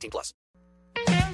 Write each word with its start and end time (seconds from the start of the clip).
18 0.00 0.10
plus. 0.10 0.34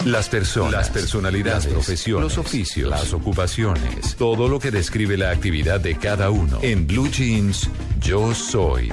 Las 0.05 0.29
personas, 0.29 0.73
las 0.73 0.91
personalidades, 0.91 1.65
las 1.65 1.73
profesiones, 1.73 2.23
los 2.23 2.39
oficios, 2.39 2.89
las 2.89 3.13
ocupaciones, 3.13 4.15
todo 4.17 4.49
lo 4.49 4.61
que 4.61 4.71
describe 4.71 5.17
la 5.17 5.31
actividad 5.31 5.81
de 5.81 5.97
cada 5.97 6.31
uno. 6.31 6.61
En 6.63 6.87
Blue 6.87 7.11
Jeans, 7.11 7.69
yo 8.01 8.33
soy. 8.33 8.93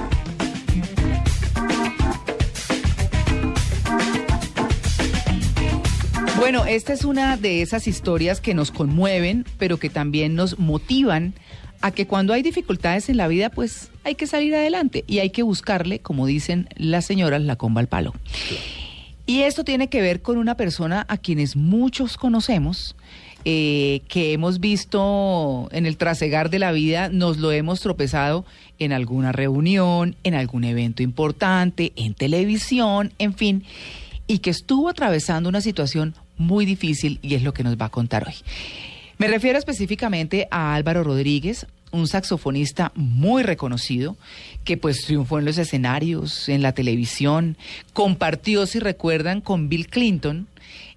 Bueno, 6.36 6.64
esta 6.66 6.92
es 6.92 7.04
una 7.04 7.36
de 7.36 7.62
esas 7.62 7.86
historias 7.86 8.40
que 8.40 8.54
nos 8.54 8.72
conmueven, 8.72 9.46
pero 9.56 9.78
que 9.78 9.88
también 9.88 10.34
nos 10.34 10.58
motivan 10.58 11.34
a 11.80 11.92
que 11.92 12.06
cuando 12.06 12.32
hay 12.32 12.42
dificultades 12.42 13.08
en 13.08 13.16
la 13.16 13.28
vida, 13.28 13.50
pues 13.50 13.90
hay 14.02 14.14
que 14.16 14.26
salir 14.26 14.54
adelante 14.54 15.04
y 15.06 15.20
hay 15.20 15.30
que 15.30 15.42
buscarle, 15.42 16.00
como 16.00 16.26
dicen 16.26 16.68
las 16.76 17.04
señoras, 17.04 17.42
la 17.42 17.56
comba 17.56 17.80
al 17.80 17.88
palo. 17.88 18.14
Y 19.26 19.40
esto 19.42 19.64
tiene 19.64 19.88
que 19.88 20.02
ver 20.02 20.20
con 20.20 20.36
una 20.36 20.56
persona 20.56 21.06
a 21.08 21.16
quienes 21.16 21.56
muchos 21.56 22.16
conocemos, 22.18 22.94
eh, 23.46 24.02
que 24.08 24.32
hemos 24.32 24.60
visto 24.60 25.68
en 25.72 25.86
el 25.86 25.96
trasegar 25.96 26.50
de 26.50 26.58
la 26.58 26.72
vida, 26.72 27.08
nos 27.08 27.38
lo 27.38 27.52
hemos 27.52 27.80
tropezado 27.80 28.44
en 28.78 28.92
alguna 28.92 29.32
reunión, 29.32 30.16
en 30.24 30.34
algún 30.34 30.64
evento 30.64 31.02
importante, 31.02 31.92
en 31.96 32.14
televisión, 32.14 33.12
en 33.18 33.34
fin, 33.34 33.64
y 34.26 34.38
que 34.38 34.50
estuvo 34.50 34.88
atravesando 34.88 35.48
una 35.48 35.60
situación 35.60 36.14
muy 36.36 36.66
difícil 36.66 37.18
y 37.22 37.34
es 37.34 37.42
lo 37.42 37.54
que 37.54 37.64
nos 37.64 37.76
va 37.76 37.86
a 37.86 37.90
contar 37.90 38.26
hoy. 38.26 38.34
Me 39.16 39.28
refiero 39.28 39.58
específicamente 39.58 40.48
a 40.50 40.74
Álvaro 40.74 41.04
Rodríguez, 41.04 41.66
un 41.94 42.08
saxofonista 42.08 42.92
muy 42.94 43.42
reconocido 43.42 44.16
que 44.64 44.76
pues 44.76 45.04
triunfó 45.04 45.38
en 45.38 45.44
los 45.44 45.58
escenarios, 45.58 46.48
en 46.48 46.62
la 46.62 46.72
televisión, 46.72 47.56
compartió, 47.92 48.66
si 48.66 48.80
recuerdan, 48.80 49.40
con 49.40 49.68
Bill 49.68 49.86
Clinton, 49.86 50.48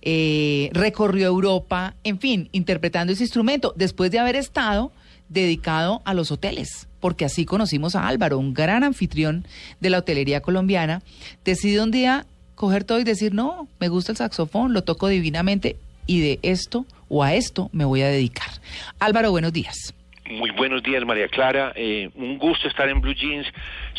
eh, 0.02 0.70
recorrió 0.74 1.28
Europa, 1.28 1.96
en 2.04 2.20
fin, 2.20 2.50
interpretando 2.52 3.14
ese 3.14 3.24
instrumento, 3.24 3.74
después 3.76 4.12
de 4.12 4.20
haber 4.20 4.36
estado 4.36 4.92
dedicado 5.30 6.02
a 6.06 6.14
los 6.14 6.32
hoteles, 6.32 6.88
porque 7.00 7.26
así 7.26 7.46
conocimos 7.46 7.96
a 7.96 8.08
Álvaro, 8.08 8.40
un 8.40 8.54
gran 8.54 8.84
anfitrión 8.84 9.46
de 9.80 9.90
la 9.90 10.00
hotelería 10.00 10.42
colombiana, 10.42 11.04
decidió 11.44 11.84
un 11.84 11.92
día 11.92 12.26
coger 12.56 12.86
todo 12.86 13.00
y 13.00 13.04
decir, 13.04 13.34
no, 13.34 13.68
me 13.80 13.88
gusta 13.88 14.12
el 14.12 14.18
saxofón, 14.18 14.74
lo 14.74 14.84
toco 14.84 15.08
divinamente 15.08 15.78
y 16.08 16.22
de 16.22 16.40
esto 16.42 16.86
o 17.10 17.24
a 17.24 17.36
esto 17.36 17.70
me 17.72 17.86
voy 17.86 18.02
a 18.02 18.08
dedicar. 18.08 18.50
Álvaro, 19.00 19.30
buenos 19.30 19.54
días. 19.54 19.94
Muy 20.30 20.52
buenos 20.52 20.84
días, 20.84 21.06
María 21.06 21.28
Clara. 21.28 21.72
Eh, 21.76 22.10
un 22.16 22.38
gusto 22.38 22.68
estar 22.68 22.90
en 22.90 23.02
Blue 23.02 23.14
Jeans. 23.14 23.48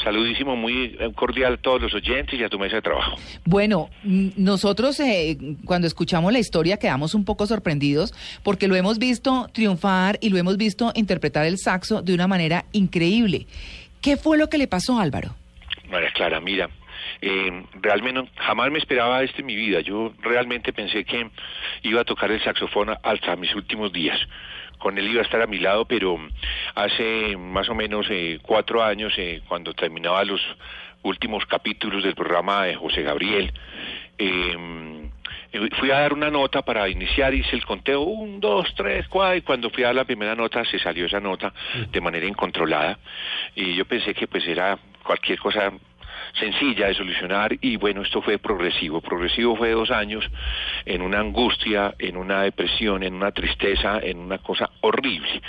Saludísimo, 0.03 0.57
muy 0.57 0.97
cordial 1.15 1.55
a 1.55 1.57
todos 1.57 1.81
los 1.81 1.95
oyentes 1.95 2.39
y 2.39 2.45
a 2.45 2.48
tu 2.48 2.59
mesa 2.59 2.77
de 2.77 2.83
trabajo. 2.83 3.17
Bueno, 3.45 3.89
nosotros 4.03 5.01
eh, 5.01 5.39
cuando 5.65 5.87
escuchamos 5.87 6.33
la 6.33 6.39
historia 6.39 6.77
quedamos 6.77 7.15
un 7.15 7.25
poco 7.25 7.47
sorprendidos 7.47 8.12
porque 8.43 8.69
lo 8.69 8.77
hemos 8.77 8.99
visto 8.99 9.49
triunfar 9.53 10.19
y 10.21 10.29
lo 10.29 10.37
hemos 10.37 10.56
visto 10.56 10.93
interpretar 10.95 11.47
el 11.47 11.59
saxo 11.59 12.03
de 12.03 12.15
una 12.15 12.27
manera 12.27 12.65
increíble. 12.73 13.47
¿Qué 14.00 14.16
fue 14.16 14.39
lo 14.39 14.49
que 14.49 14.59
le 14.59 14.69
pasó, 14.69 14.99
Álvaro? 15.00 15.34
María 15.91 16.10
Clara, 16.12 16.41
mira, 16.41 16.69
eh, 17.21 17.65
realmente 17.81 18.31
jamás 18.37 18.71
me 18.71 18.78
esperaba 18.78 19.22
esto 19.22 19.41
en 19.41 19.47
mi 19.47 19.56
vida. 19.56 19.81
Yo 19.81 20.12
realmente 20.21 20.72
pensé 20.72 21.05
que 21.05 21.31
iba 21.83 22.03
a 22.03 22.05
tocar 22.05 22.31
el 22.31 22.43
saxofón 22.43 22.91
hasta 23.03 23.37
mis 23.37 23.55
últimos 23.55 23.93
días. 23.93 24.19
Con 24.78 24.97
él 24.99 25.09
iba 25.09 25.21
a 25.21 25.25
estar 25.25 25.43
a 25.43 25.47
mi 25.47 25.59
lado, 25.59 25.84
pero 25.84 26.19
hace 26.75 27.37
más 27.37 27.69
o 27.69 27.75
menos 27.75 28.06
eh, 28.11 28.39
cuatro 28.43 28.83
años, 28.83 29.12
eh, 29.16 29.43
cuando 29.49 29.75
terminaba 29.75 30.25
los 30.25 30.41
últimos 31.03 31.44
capítulos 31.47 32.03
del 32.03 32.15
programa 32.15 32.65
de 32.65 32.77
José 32.77 33.03
Gabriel, 33.03 33.53
em, 34.19 35.11
eh, 35.53 35.69
fui 35.78 35.91
a 35.91 36.00
dar 36.00 36.12
una 36.12 36.31
nota 36.31 36.62
para 36.62 36.89
iniciar, 36.89 37.34
hice 37.34 37.56
el 37.56 37.65
conteo, 37.65 38.00
un, 38.00 38.41
dos, 38.41 38.72
tres, 38.77 39.06
cuatro, 39.09 39.37
y 39.37 39.43
cuando 39.43 39.71
fui 39.71 39.83
a 39.84 39.89
dar 39.89 39.97
la 39.97 40.05
primera 40.05 40.34
nota 40.34 40.65
se 40.65 40.78
salió 40.78 41.06
esa 41.06 41.21
nota 41.21 41.53
de 41.91 42.00
manera 42.00 42.27
incontrolada, 42.27 42.99
y 43.55 43.75
yo 43.75 43.84
pensé 43.84 44.15
que 44.15 44.27
pues 44.27 44.47
era 44.47 44.78
cualquier 45.03 45.39
cosa 45.39 45.72
sencilla 46.34 46.87
de 46.89 46.94
solucionar 46.94 47.56
y 47.61 47.77
bueno, 47.77 48.03
esto 48.03 48.22
fue 48.22 48.39
progresivo. 48.39 49.00
Progresivo 49.00 49.56
fue 49.56 49.71
dos 49.71 49.91
años 49.91 50.25
en 50.84 51.03
una 51.03 51.21
angustia, 51.21 51.94
en 51.99 52.16
una 52.16 52.43
depresión, 52.43 53.03
en 53.03 53.15
una 53.15 53.33
tristeza, 53.33 53.99
en 54.03 54.19
una 54.19 54.39
cosa 54.39 54.71
horrible, 54.81 55.43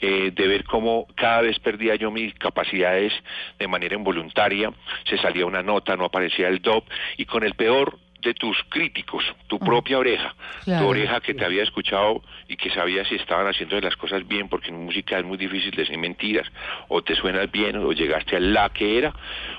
eh, 0.00 0.30
de 0.34 0.46
ver 0.48 0.64
cómo 0.64 1.06
cada 1.14 1.42
vez 1.42 1.58
perdía 1.58 1.94
yo 1.96 2.10
mis 2.10 2.34
capacidades 2.34 3.12
de 3.58 3.68
manera 3.68 3.94
involuntaria, 3.94 4.72
se 5.04 5.18
salía 5.18 5.46
una 5.46 5.62
nota, 5.62 5.96
no 5.96 6.04
aparecía 6.04 6.48
el 6.48 6.60
DOP 6.60 6.86
y 7.16 7.24
con 7.24 7.44
el 7.44 7.54
peor 7.54 7.98
de 8.26 8.34
tus 8.34 8.56
críticos, 8.68 9.24
tu 9.46 9.58
propia 9.60 9.98
oreja, 9.98 10.34
tu 10.64 10.84
oreja 10.84 11.20
que 11.20 11.32
te 11.32 11.44
había 11.44 11.62
escuchado 11.62 12.22
y 12.48 12.56
que 12.56 12.70
sabía 12.70 13.04
si 13.04 13.14
estaban 13.14 13.46
haciendo 13.46 13.80
las 13.80 13.94
cosas 13.94 14.26
bien, 14.26 14.48
porque 14.48 14.70
en 14.70 14.84
música 14.84 15.18
es 15.18 15.24
muy 15.24 15.38
difícil 15.38 15.70
decir 15.70 15.96
mentiras, 15.96 16.46
o 16.88 17.02
te 17.02 17.14
suenas 17.14 17.50
bien, 17.52 17.76
o 17.76 17.92
llegaste 17.92 18.36
a 18.36 18.40
la 18.40 18.68
que 18.70 18.98
era, 18.98 19.14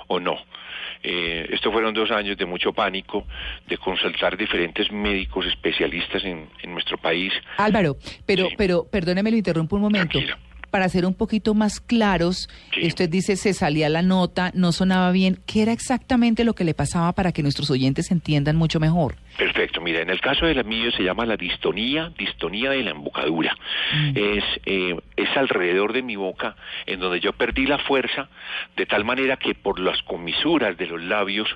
o 0.08 0.20
no. 0.20 0.38
Eh, 1.02 1.48
estos 1.52 1.72
fueron 1.72 1.94
dos 1.94 2.12
años 2.12 2.38
de 2.38 2.46
mucho 2.46 2.74
pánico, 2.74 3.26
de 3.68 3.78
consultar 3.78 4.36
diferentes 4.36 4.92
médicos 4.92 5.46
especialistas 5.46 6.26
en, 6.26 6.50
nuestro 6.68 6.98
país. 6.98 7.32
Álvaro, 7.58 7.96
pero, 8.26 8.50
pero 8.58 8.86
perdóneme, 8.92 9.32
lo 9.32 9.38
interrumpo 9.38 9.78
un 9.78 9.84
momento. 9.84 10.20
Para 10.72 10.90
ser 10.90 11.06
un 11.06 11.14
poquito 11.14 11.54
más 11.54 11.80
claros, 11.80 12.50
usted 12.84 13.10
dice 13.10 13.36
se 13.36 13.54
salía 13.54 13.90
la 13.90 14.02
nota, 14.02 14.52
no 14.54 14.72
sonaba 14.72 15.12
bien. 15.12 15.40
¿Qué 15.46 15.62
era 15.62 15.72
exactamente 15.72 16.44
lo 16.44 16.54
que 16.54 16.64
le 16.64 16.74
pasaba 16.74 17.14
para 17.14 17.32
que 17.32 17.42
nuestros 17.44 17.70
oyentes 17.70 18.12
entiendan 18.12 18.56
mucho 18.56 18.80
mejor? 18.80 19.16
Perfecto, 19.38 19.82
mira, 19.82 20.02
en 20.02 20.10
el 20.10 20.20
caso 20.20 20.48
de 20.48 20.56
la 20.56 20.64
mío 20.64 20.92
se 20.92 21.04
llama 21.04 21.26
la 21.26 21.38
distonía, 21.38 22.12
distonía 22.18 22.72
de 22.72 22.84
la 22.84 22.92
embocadura. 22.92 23.56
Mm. 23.94 24.18
Es, 24.18 24.44
eh, 24.66 24.96
es 25.16 25.38
alrededor 25.38 25.94
de 25.94 26.02
mi 26.02 26.16
boca 26.16 26.56
en 26.88 27.00
donde 27.00 27.20
yo 27.20 27.34
perdí 27.34 27.68
la 27.68 27.78
fuerza 27.78 28.30
de 28.76 28.86
tal 28.88 29.06
manera 29.06 29.38
que 29.38 29.54
por 29.54 29.80
las 29.80 30.02
comisuras 30.02 30.76
de 30.78 30.88
los 30.88 31.02
labios, 31.04 31.48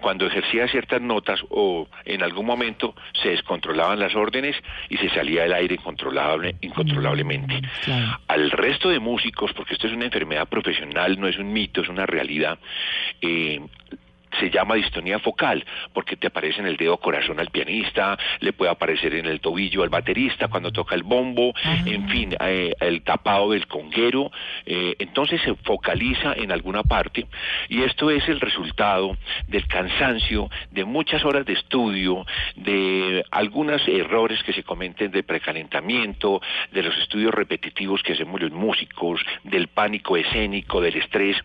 cuando 0.00 0.26
ejercía 0.26 0.68
ciertas 0.68 1.00
notas 1.00 1.40
o 1.48 1.88
en 2.04 2.22
algún 2.22 2.44
momento 2.44 2.94
se 3.22 3.30
descontrolaban 3.30 3.98
las 3.98 4.14
órdenes 4.14 4.56
y 4.90 4.98
se 4.98 5.08
salía 5.10 5.44
el 5.46 5.54
aire 5.54 5.76
incontrolable, 5.76 6.56
incontrolablemente. 6.60 7.62
Mm, 7.86 8.04
Al 8.28 8.50
resto 8.60 8.90
de 8.90 9.00
músicos, 9.00 9.52
porque 9.54 9.74
esto 9.74 9.86
es 9.86 9.92
una 9.92 10.04
enfermedad 10.04 10.48
profesional, 10.48 11.18
no 11.18 11.26
es 11.26 11.38
un 11.38 11.52
mito, 11.52 11.80
es 11.80 11.88
una 11.88 12.06
realidad, 12.06 12.58
eh, 13.20 13.60
se 14.38 14.50
llama 14.50 14.74
distonía 14.74 15.18
focal, 15.18 15.64
porque 15.92 16.16
te 16.16 16.28
aparece 16.28 16.60
en 16.60 16.66
el 16.66 16.76
dedo 16.76 16.98
corazón 16.98 17.40
al 17.40 17.50
pianista, 17.50 18.18
le 18.40 18.52
puede 18.52 18.70
aparecer 18.70 19.14
en 19.14 19.26
el 19.26 19.40
tobillo 19.40 19.82
al 19.82 19.88
baterista 19.88 20.48
cuando 20.48 20.70
toca 20.72 20.94
el 20.94 21.02
bombo, 21.02 21.52
en 21.84 22.08
fin, 22.08 22.36
eh, 22.40 22.72
el 22.80 23.02
tapado 23.02 23.50
del 23.50 23.66
conguero, 23.66 24.30
eh, 24.66 24.94
entonces 24.98 25.40
se 25.42 25.54
focaliza 25.54 26.34
en 26.34 26.52
alguna 26.52 26.82
parte 26.82 27.26
y 27.68 27.82
esto 27.82 28.10
es 28.10 28.28
el 28.28 28.40
resultado 28.40 29.16
del 29.48 29.66
cansancio, 29.66 30.50
de 30.70 30.84
muchas 30.84 31.24
horas 31.24 31.44
de 31.46 31.54
estudio, 31.54 32.24
de 32.56 33.24
algunos 33.30 33.86
errores 33.88 34.42
que 34.42 34.52
se 34.52 34.62
cometen 34.62 35.10
de 35.10 35.22
precalentamiento, 35.22 36.40
de 36.72 36.82
los 36.82 36.96
estudios 36.98 37.32
repetitivos 37.34 38.02
que 38.02 38.12
hacemos 38.12 38.40
los 38.40 38.52
músicos, 38.52 39.20
del 39.44 39.68
pánico 39.68 40.16
escénico, 40.16 40.80
del 40.80 40.96
estrés, 40.96 41.36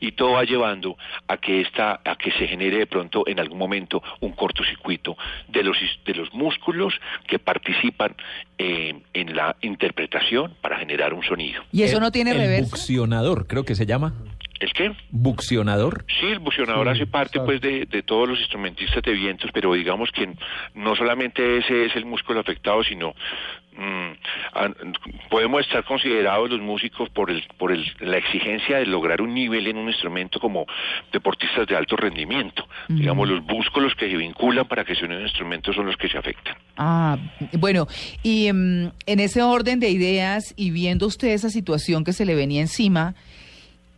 y 0.00 0.12
todo 0.12 0.32
va 0.32 0.44
llevando 0.44 0.96
a 1.28 1.36
que 1.36 1.60
esta, 1.60 2.00
a 2.04 2.16
que 2.16 2.30
se 2.38 2.46
genere 2.46 2.78
de 2.78 2.86
pronto 2.86 3.26
en 3.26 3.40
algún 3.40 3.58
momento 3.58 4.02
un 4.20 4.32
cortocircuito 4.32 5.16
de 5.48 5.62
los, 5.62 5.76
de 6.04 6.14
los 6.14 6.32
músculos 6.32 6.94
que 7.26 7.38
participan 7.38 8.14
eh, 8.58 8.94
en 9.12 9.36
la 9.36 9.56
interpretación 9.62 10.54
para 10.60 10.78
generar 10.78 11.14
un 11.14 11.22
sonido. 11.22 11.62
¿Y 11.72 11.82
eso 11.82 12.00
no 12.00 12.10
tiene 12.10 12.32
el, 12.32 12.66
creo 13.46 13.64
que 13.64 13.74
se 13.74 13.86
llama. 13.86 14.14
¿El 14.60 14.72
qué? 14.72 14.92
¿Buccionador? 15.10 16.04
Sí, 16.20 16.26
el 16.26 16.38
bucionador 16.38 16.88
hace 16.88 17.06
parte 17.06 17.40
pues 17.40 17.60
de, 17.60 17.86
de 17.86 18.02
todos 18.02 18.28
los 18.28 18.38
instrumentistas 18.38 19.02
de 19.02 19.12
vientos, 19.12 19.50
pero 19.52 19.72
digamos 19.74 20.10
que 20.12 20.32
no 20.74 20.94
solamente 20.96 21.58
ese 21.58 21.86
es 21.86 21.96
el 21.96 22.04
músculo 22.06 22.40
afectado, 22.40 22.82
sino 22.84 23.14
mm, 23.76 24.12
a- 24.54 24.70
podemos 25.28 25.60
estar 25.62 25.84
considerados 25.84 26.48
los 26.50 26.60
músicos 26.60 27.10
por 27.10 27.30
el 27.30 27.42
por 27.58 27.72
el, 27.72 27.84
la 28.00 28.16
exigencia 28.16 28.78
de 28.78 28.86
lograr 28.86 29.20
un 29.20 29.34
nivel 29.34 29.66
en 29.66 29.76
un 29.76 29.88
instrumento 29.88 30.38
como 30.38 30.66
deportistas 31.12 31.66
de 31.66 31.76
alto 31.76 31.96
rendimiento. 31.96 32.66
Digamos, 32.88 33.28
los 33.28 33.42
músculos 33.42 33.94
que 33.96 34.08
se 34.08 34.16
vinculan 34.16 34.66
para 34.68 34.84
que 34.84 34.94
suene 34.94 35.16
un 35.16 35.22
instrumento 35.22 35.72
son 35.72 35.86
los 35.86 35.96
que 35.96 36.08
se 36.08 36.16
afectan. 36.16 36.56
Ah, 36.76 37.18
bueno, 37.58 37.86
y 38.22 38.46
em, 38.46 38.90
en 39.06 39.20
ese 39.20 39.42
orden 39.42 39.80
de 39.80 39.90
ideas 39.90 40.54
y 40.56 40.70
viendo 40.70 41.06
usted 41.06 41.28
esa 41.28 41.50
situación 41.50 42.04
que 42.04 42.12
se 42.12 42.24
le 42.24 42.34
venía 42.34 42.60
encima, 42.60 43.14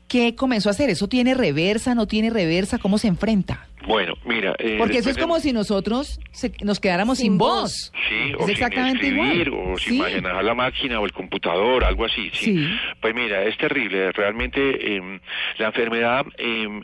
¿qué 0.08 0.35
comenzó 0.35 0.69
a 0.69 0.73
hacer? 0.73 0.91
¿Eso 0.91 1.08
tiene 1.08 1.35
reversa, 1.35 1.94
no 1.94 2.06
tiene 2.06 2.31
reversa? 2.31 2.79
¿Cómo 2.79 2.99
se 2.99 3.08
enfrenta? 3.08 3.67
Bueno, 3.87 4.14
mira, 4.25 4.55
eh, 4.58 4.76
Porque 4.79 4.99
eso 4.99 5.11
es 5.11 5.17
de- 5.17 5.23
como 5.23 5.38
si 5.38 5.53
nosotros 5.53 6.19
se- 6.32 6.53
nos 6.62 6.81
quedáramos 6.81 7.19
sin, 7.19 7.26
Sin 7.32 7.38
voz. 7.38 7.93
Sí, 8.08 8.31
Es 8.31 8.37
o 8.37 8.49
exactamente 8.49 9.05
sin 9.06 9.17
escribir, 9.17 9.47
igual. 9.47 9.75
o 9.75 9.79
sin 9.79 9.93
Sí. 9.93 9.99
manejar 10.00 10.44
la 10.44 10.55
máquina 10.55 10.99
o 10.99 11.05
el 11.05 11.12
computador, 11.12 11.85
algo 11.85 12.05
así. 12.05 12.31
Sí. 12.32 12.56
Sí. 12.67 12.69
Pues 13.00 13.14
mira, 13.14 13.44
es 13.44 13.56
terrible. 13.58 14.11
Realmente 14.11 14.97
em, 14.97 15.20
la 15.58 15.67
enfermedad 15.67 16.26
em, 16.38 16.82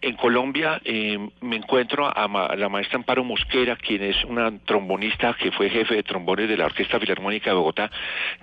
en 0.00 0.16
Colombia 0.16 0.80
em, 0.84 1.30
me 1.40 1.56
encuentro 1.56 2.06
a, 2.16 2.28
ma- 2.28 2.46
a 2.46 2.56
la 2.56 2.68
maestra 2.68 2.96
Amparo 2.96 3.24
Mosquera, 3.24 3.76
quien 3.76 4.02
es 4.02 4.24
una 4.24 4.50
trombonista 4.64 5.34
que 5.34 5.50
fue 5.52 5.68
jefe 5.70 5.94
de 5.96 6.02
trombones 6.02 6.48
de 6.48 6.56
la 6.56 6.66
Orquesta 6.66 6.98
Filarmónica 6.98 7.50
de 7.50 7.56
Bogotá, 7.56 7.90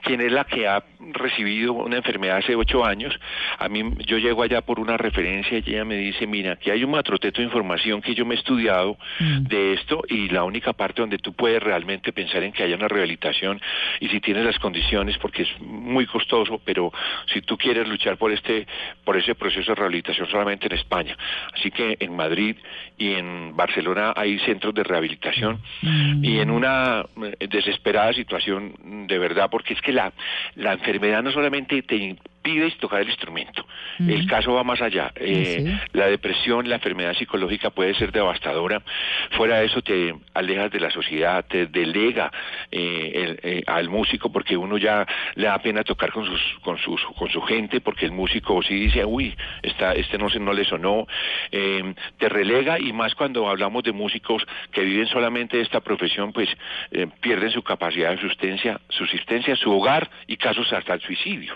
quien 0.04 0.22
es 0.22 0.32
la 0.32 0.44
que 0.46 0.68
ha 0.68 0.84
recibido 1.14 1.74
una 1.74 1.98
enfermedad 1.98 2.38
hace 2.38 2.56
ocho 2.56 2.86
años. 2.86 3.18
A 3.58 3.68
mí 3.70 3.84
yo 4.06 4.18
llego 4.18 4.44
allá 4.44 4.62
por 4.62 4.80
una 4.80 4.98
referencia 4.98 5.58
y 5.58 5.64
ella 5.72 5.86
me 5.86 5.96
dice, 5.98 6.28
mira, 6.28 6.56
que 6.58 6.72
hay 6.72 6.84
un 6.84 6.92
matroteto 6.92 7.42
de 7.42 7.46
información 7.48 8.02
que 8.02 8.14
yo 8.16 8.26
me 8.26 8.36
he 8.36 8.38
estudiado 8.38 8.98
de 9.20 9.74
esto 9.74 10.04
y 10.08 10.30
la 10.30 10.44
única 10.44 10.74
parte 10.74 11.02
donde 11.02 11.18
tú 11.18 11.34
puedes 11.34 11.62
realmente 11.62 12.12
pensar 12.14 12.44
en 12.44 12.52
que 12.52 12.64
haya 12.64 12.76
una 12.76 12.88
rehabilitación 12.88 13.60
y 14.00 14.08
si 14.10 14.20
tienes 14.20 14.46
las 14.46 14.60
condiciones 14.60 15.18
porque 15.18 15.44
es 15.44 15.50
muy 15.62 16.06
costoso, 16.06 16.62
pero 16.64 16.92
si 17.34 17.42
tú 17.42 17.58
quieres 17.58 17.88
luchar 17.88 18.18
por 18.18 18.32
este 18.32 18.68
por 19.04 19.18
ese 19.18 19.36
proceso 19.36 19.72
de 19.72 19.76
rehabilitación 19.76 20.28
solamente 20.30 20.68
en 20.68 20.74
España. 20.74 21.18
Así 21.54 21.72
que 21.72 21.98
en 22.00 22.16
Madrid 22.16 22.56
y 22.98 23.14
en 23.14 23.56
Barcelona 23.56 24.14
hay 24.16 24.40
centros 24.40 24.74
de 24.74 24.84
rehabilitación. 24.84 25.60
Y 26.22 26.40
en 26.40 26.50
una 26.52 27.06
eh, 27.24 27.48
desesperada 27.48 28.14
situación 28.14 29.08
de 29.08 29.18
verdad 29.20 29.50
porque 29.50 29.74
es 29.74 29.82
que 29.82 29.92
la 29.92 30.12
la 30.56 30.74
enfermedad 30.74 31.24
no 31.24 31.32
solamente 31.32 31.82
te 31.82 32.16
impide 32.50 32.72
tocar 32.80 33.02
el 33.02 33.10
instrumento, 33.10 33.66
el 34.00 34.26
caso 34.28 34.54
va 34.54 34.64
más 34.64 34.82
allá. 34.82 35.12
Eh, 35.16 35.64
sí. 35.66 35.98
la 35.98 36.08
depresión, 36.08 36.68
la 36.70 36.76
enfermedad 36.76 37.14
psicológica 37.14 37.70
puede 37.70 37.94
ser 37.96 38.12
devastadora. 38.12 38.82
Fuera 39.32 39.60
de 39.60 39.66
eso 39.66 39.82
te 39.82 40.16
alejas 40.34 40.72
de 40.72 40.80
la 40.80 40.90
sociedad, 40.92 41.46
te 41.46 41.66
delega 41.68 42.32
eh, 42.72 43.12
el- 43.16 43.40
eh, 43.44 43.64
al 43.68 43.90
músico 43.90 44.32
porque 44.32 44.56
uno 44.58 44.78
ya 44.78 45.06
le 45.36 45.48
da 45.48 45.60
pena 45.60 45.84
tocar 45.84 46.12
con 46.12 46.26
sus 46.26 46.42
con 46.62 46.78
sus 46.78 47.02
con 47.18 47.30
su 47.30 47.42
gente 47.42 47.82
porque 47.82 48.06
el 48.06 48.12
músico 48.12 48.62
sí 48.64 48.76
dice, 48.76 49.04
uy, 49.06 49.36
esta, 49.64 49.94
este 49.94 50.18
no 50.18 50.30
se 50.30 50.40
no 50.40 50.54
le 50.54 50.64
sonó. 50.66 51.08
Eh, 51.52 51.94
te 52.18 52.30
relega 52.30 52.80
y 52.80 52.94
más 52.94 53.16
cuando 53.16 53.50
hablamos 53.50 53.84
de 53.84 53.92
músicos 53.92 54.46
que 54.72 54.82
viven 54.82 55.08
solamente 55.08 55.58
de 55.58 55.64
esta 55.64 55.82
profesión, 55.82 56.32
pues 56.34 56.50
eh, 56.92 57.08
pierden 57.22 57.52
su 57.52 57.62
capacidad 57.64 58.12
de 58.12 58.18
subsistencia, 58.22 58.80
subsistencia, 58.90 59.56
su 59.56 59.72
hogar 59.72 60.10
y 60.28 60.38
casos 60.38 60.72
hasta 60.74 60.94
el 60.94 61.02
suicidio. 61.02 61.56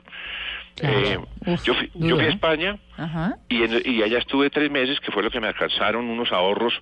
Claro. 0.76 0.98
Eh, 0.98 1.20
Uf, 1.46 1.64
yo, 1.64 1.74
fui, 1.76 1.92
yo 1.94 2.16
fui 2.16 2.26
a 2.26 2.28
¿eh? 2.30 2.32
España 2.32 2.78
Ajá. 2.98 3.36
y, 3.50 3.64
en- 3.64 3.82
y 3.86 4.02
allá 4.02 4.18
estuve 4.20 4.50
tres 4.50 4.72
meses, 4.72 5.00
que 5.00 5.12
fue 5.12 5.22
lo 5.24 5.30
que 5.30 5.40
me 5.40 5.48
alcanzaron 5.48 6.06
unos 6.10 6.32
ahorros 6.32 6.74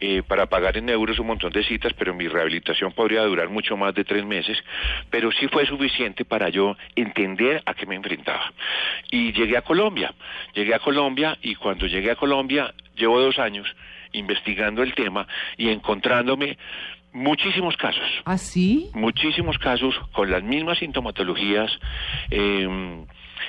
eh, 0.00 0.22
para 0.26 0.46
pagar 0.46 0.76
en 0.76 0.88
euros 0.88 1.18
un 1.20 1.28
montón 1.28 1.52
de 1.52 1.62
citas, 1.64 1.92
pero 1.96 2.14
mi 2.14 2.26
rehabilitación 2.26 2.92
podría 2.92 3.22
durar 3.22 3.48
mucho 3.48 3.76
más 3.76 3.94
de 3.94 4.02
tres 4.04 4.24
meses, 4.24 4.58
pero 5.08 5.30
sí 5.32 5.46
fue 5.48 5.66
suficiente 5.66 6.24
para 6.24 6.48
yo 6.48 6.76
entender 6.96 7.62
a 7.64 7.74
qué 7.74 7.86
me 7.86 7.94
enfrentaba. 7.94 8.52
Y 9.10 9.32
llegué 9.32 9.56
a 9.56 9.62
Colombia, 9.62 10.12
llegué 10.54 10.74
a 10.74 10.80
Colombia 10.80 11.38
y 11.42 11.54
cuando 11.54 11.86
llegué 11.86 12.10
a 12.10 12.16
Colombia 12.16 12.74
llevo 12.96 13.20
dos 13.20 13.38
años 13.38 13.66
investigando 14.12 14.82
el 14.82 14.94
tema 14.94 15.26
y 15.56 15.68
encontrándome 15.70 16.56
muchísimos 17.12 17.76
casos 17.76 18.02
¿Ah, 18.24 18.38
sí? 18.38 18.90
muchísimos 18.94 19.56
casos 19.58 19.94
con 20.12 20.30
las 20.32 20.42
mismas 20.42 20.78
sintomatologías 20.78 21.70
eh, 22.30 22.66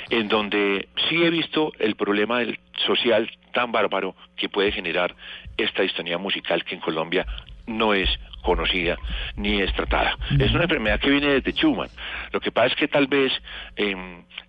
en 0.10 0.28
donde 0.28 0.88
sí 1.10 1.24
he 1.24 1.30
visto 1.30 1.72
el 1.80 1.96
problema 1.96 2.40
del 2.40 2.60
social 2.86 3.30
tan 3.54 3.72
bárbaro 3.72 4.16
que 4.36 4.50
puede 4.50 4.72
generar 4.72 5.16
esta 5.58 5.84
distonía 5.84 6.18
musical 6.18 6.64
que 6.64 6.76
en 6.76 6.82
Colombia 6.82 7.26
no 7.68 7.94
es 7.94 8.10
conocida 8.42 8.98
ni 9.36 9.62
es 9.62 9.74
tratada. 9.74 10.18
Es 10.40 10.52
una 10.52 10.64
enfermedad 10.64 11.00
que 11.00 11.10
viene 11.10 11.28
desde 11.34 11.52
Schumann. 11.52 11.90
Lo 12.32 12.40
que 12.40 12.52
pasa 12.52 12.68
es 12.68 12.76
que 12.76 12.88
tal 12.88 13.08
vez 13.08 13.32
eh, 13.76 13.96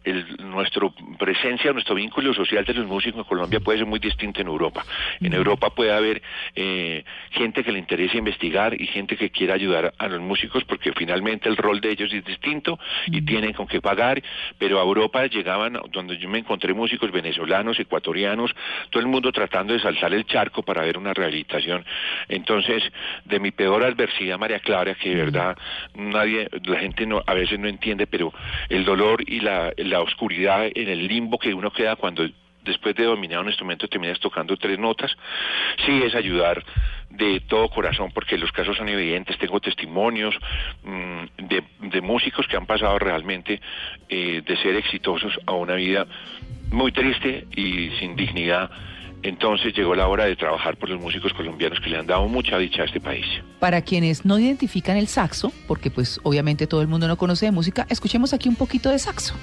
el, 0.06 0.36
nuestra 0.38 0.88
presencia, 1.18 1.72
nuestro 1.72 1.94
vínculo 1.94 2.32
social 2.32 2.64
de 2.64 2.74
los 2.74 2.86
músicos 2.86 3.18
en 3.18 3.24
Colombia 3.24 3.60
puede 3.60 3.78
ser 3.78 3.86
muy 3.86 3.98
distinto 3.98 4.40
en 4.40 4.46
Europa. 4.46 4.84
En 5.20 5.34
Europa 5.34 5.70
puede 5.70 5.92
haber 5.92 6.22
eh, 6.54 7.04
gente 7.30 7.64
que 7.64 7.72
le 7.72 7.78
interese 7.78 8.16
investigar 8.16 8.80
y 8.80 8.86
gente 8.86 9.16
que 9.16 9.30
quiera 9.30 9.54
ayudar 9.54 9.92
a 9.98 10.08
los 10.08 10.20
músicos 10.20 10.64
porque 10.64 10.92
finalmente 10.92 11.48
el 11.48 11.56
rol 11.56 11.80
de 11.80 11.90
ellos 11.90 12.12
es 12.12 12.24
distinto 12.24 12.78
y 13.06 13.22
tienen 13.22 13.52
con 13.52 13.66
qué 13.66 13.80
pagar, 13.80 14.22
pero 14.58 14.78
a 14.78 14.84
Europa 14.84 15.26
llegaban 15.26 15.78
donde 15.90 16.16
yo 16.18 16.28
me 16.28 16.38
encontré 16.38 16.72
músicos 16.72 17.10
venezolanos, 17.10 17.78
ecuatorianos, 17.78 18.54
todo 18.90 19.00
el 19.00 19.08
mundo 19.08 19.32
tratando 19.32 19.72
de 19.72 19.80
saltar 19.80 20.14
el 20.14 20.24
charco 20.24 20.62
para 20.62 20.82
ver 20.82 20.98
una 20.98 21.12
rehabilitación. 21.12 21.84
Entonces, 22.28 22.82
de 23.24 23.40
mi 23.40 23.50
peor 23.50 23.84
adversidad, 23.84 24.38
María 24.38 24.60
Clara, 24.60 24.94
que 24.94 25.10
de 25.10 25.16
verdad 25.16 25.56
nadie, 25.94 26.48
la 26.64 26.78
gente 26.78 27.06
no, 27.06 27.22
a 27.26 27.34
veces 27.34 27.58
no 27.58 27.66
entiende, 27.66 28.06
pero 28.06 28.32
el 28.68 28.84
dolor 28.84 29.22
y 29.26 29.40
la, 29.40 29.72
la 29.76 29.95
oscuridad 30.00 30.66
en 30.74 30.88
el 30.88 31.06
limbo 31.06 31.38
que 31.38 31.54
uno 31.54 31.70
queda 31.70 31.96
cuando 31.96 32.26
después 32.66 32.94
de 32.94 33.04
dominar 33.04 33.40
un 33.40 33.46
instrumento 33.46 33.88
terminas 33.88 34.18
tocando 34.18 34.56
tres 34.56 34.78
notas, 34.78 35.16
sí 35.86 36.02
es 36.04 36.14
ayudar 36.14 36.62
de 37.08 37.40
todo 37.40 37.70
corazón 37.70 38.10
porque 38.12 38.36
los 38.36 38.52
casos 38.52 38.76
son 38.76 38.88
evidentes, 38.88 39.38
tengo 39.38 39.60
testimonios 39.60 40.34
mm, 40.82 41.46
de, 41.46 41.62
de 41.88 42.00
músicos 42.00 42.46
que 42.46 42.56
han 42.56 42.66
pasado 42.66 42.98
realmente 42.98 43.60
eh, 44.08 44.42
de 44.44 44.56
ser 44.58 44.74
exitosos 44.74 45.38
a 45.46 45.52
una 45.52 45.74
vida 45.74 46.06
muy 46.70 46.92
triste 46.92 47.46
y 47.54 47.90
sin 47.98 48.16
dignidad. 48.16 48.70
Entonces 49.22 49.74
llegó 49.74 49.94
la 49.94 50.06
hora 50.06 50.26
de 50.26 50.36
trabajar 50.36 50.76
por 50.76 50.90
los 50.90 51.00
músicos 51.00 51.32
colombianos 51.32 51.80
que 51.80 51.88
le 51.88 51.96
han 51.96 52.06
dado 52.06 52.28
mucha 52.28 52.58
dicha 52.58 52.82
a 52.82 52.84
este 52.84 53.00
país. 53.00 53.24
Para 53.58 53.82
quienes 53.82 54.24
no 54.24 54.38
identifican 54.38 54.96
el 54.96 55.08
saxo, 55.08 55.52
porque 55.66 55.90
pues 55.90 56.20
obviamente 56.22 56.66
todo 56.66 56.82
el 56.82 56.86
mundo 56.86 57.08
no 57.08 57.16
conoce 57.16 57.46
de 57.46 57.52
música, 57.52 57.86
escuchemos 57.88 58.34
aquí 58.34 58.48
un 58.48 58.56
poquito 58.56 58.90
de 58.90 58.98
saxo. 58.98 59.34